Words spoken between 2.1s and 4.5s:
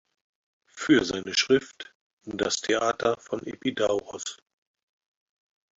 "Das Theater von Epidauros.